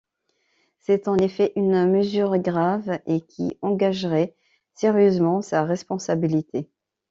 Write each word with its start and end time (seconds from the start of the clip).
C’est, 0.79 1.07
en 1.07 1.15
effet, 1.19 1.53
une 1.55 1.85
mesure 1.91 2.35
grave 2.39 2.99
et 3.05 3.21
qui 3.21 3.59
engagerait 3.61 4.33
sérieusement 4.73 5.43
sa 5.43 5.63
responsabilité. 5.63 6.71